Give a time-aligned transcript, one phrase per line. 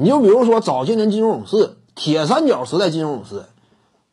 [0.00, 3.44] 你就比如说早些年金州勇士、铁三角时代金州勇士，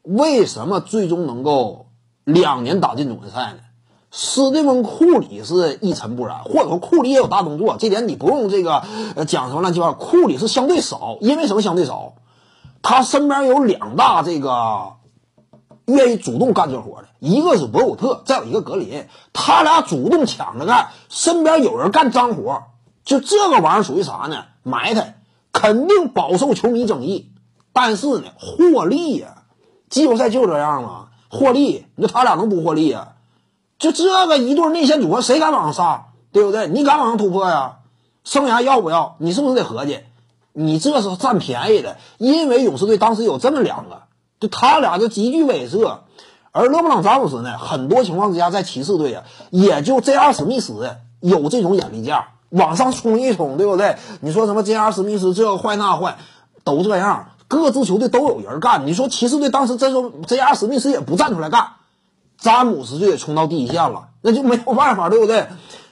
[0.03, 1.87] 为什么最终能够
[2.25, 3.59] 两年打进总决赛呢？
[4.11, 8.83] 斯蒂芬库里是一尘不染，或者说库里也有大动作，这点你不用这个
[9.15, 9.93] 呃讲什么乱七八糟。
[9.93, 12.15] 库里是相对少，因为什么相对少？
[12.81, 14.95] 他身边有两大这个
[15.85, 22.63] 愿意主动干这活的，一个是博古特，再有一个格林，他俩主动抢着干，身边有人干脏活，
[23.05, 24.43] 就这个玩意儿属于啥呢？
[24.63, 25.16] 埋汰，
[25.57, 27.31] 肯定饱受球迷争议，
[27.73, 29.43] 但是呢，获利呀，
[29.89, 33.13] 季后赛就这样嘛，获利，你说他俩能不获利呀？
[33.79, 36.05] 就这个一对内线组合，谁敢往上杀？
[36.31, 36.67] 对不对？
[36.67, 37.77] 你敢往上突破呀？
[38.23, 39.15] 生涯要不要？
[39.17, 40.01] 你是不是得合计？
[40.53, 44.03] 你这是占便宜的，因为勇士队当时有这么两个，
[44.39, 46.01] 就他俩就极具威慑。
[46.51, 50.33] 而勒布朗詹姆斯呢，很多情况之下在骑士队啊，也就 J.R.
[50.33, 53.97] 史密斯有这种眼力劲儿，往上冲一冲，对不对？
[54.21, 54.91] 你说什么 J.R.
[54.91, 56.17] 史密斯这坏那坏，
[56.63, 58.85] 都这样，各支球队都有人干。
[58.87, 60.55] 你说骑士队当时这时候 J.R.
[60.55, 61.69] 史密斯也不站出来干。
[62.37, 65.47] 詹姆斯就得冲到第一线了，那就没有办法，对不对？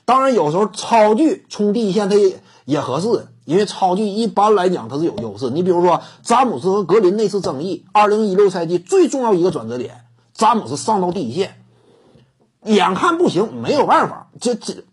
[0.06, 5.50] 当然，有时候超巨冲第一线他也也合适，因为超巨一般来讲他是有优势。
[5.50, 11.56] 你比如说詹姆斯和格林那次争议，二零一六赛季最重要一个转折点，詹姆斯上到第一线，
[12.64, 14.84] 眼看不行，没有办法，这这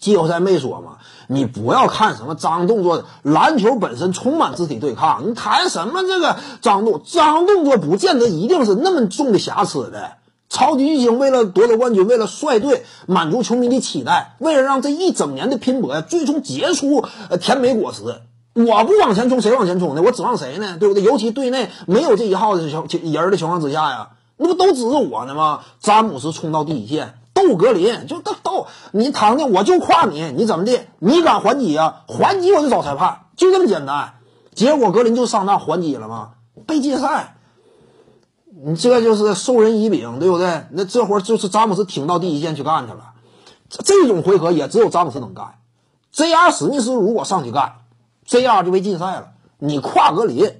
[0.00, 0.98] 季后赛没说嘛？
[1.26, 10.12] 你不要看什么脏动作，篮球本身充满肢体对抗，你谈什么这个脏动脏动作，不见得一定是那么重的瑕疵的。
[10.48, 17.04] 超级巨星为了夺得冠军，为了率队满足球迷的期待，为了让这一整年的拼搏呀最终结出
[17.38, 18.02] 甜美果实，
[18.54, 20.00] 我不往前冲，谁往前冲呢？
[20.00, 20.78] 我指望谁呢？
[20.80, 21.02] 对不对？
[21.02, 25.60] 尤其队内没有这一号的人的情况之下呀，那不都指着我呢吗？
[25.80, 27.17] 詹姆斯冲到第一线，
[27.48, 30.86] 布格林就到到你躺的，我就跨你，你怎么的？
[30.98, 32.02] 你敢还击啊？
[32.06, 34.16] 还击我就找裁判，就这么简单。
[34.54, 36.32] 结果格林就上当还击了吗？
[36.66, 37.36] 被禁赛。
[38.62, 40.66] 你这就是授人以柄，对不对？
[40.72, 43.12] 那这活就是詹姆斯挺到第一线去干去了，
[43.70, 45.54] 这种回合也只有詹姆斯能干。
[46.12, 46.50] J.R.
[46.50, 47.76] 史密斯如果上去干
[48.26, 48.62] ，J.R.
[48.64, 49.28] 就被禁赛了。
[49.60, 50.52] 你跨格林，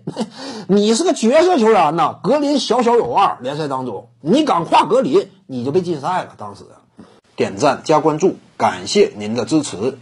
[0.67, 6.35] 你是个角色球员呐，格林小小有二，联赛当中你敢跨格林，你就被禁赛了。
[6.37, 6.65] 当时，
[7.37, 9.99] 点赞加关注，感谢您的支持。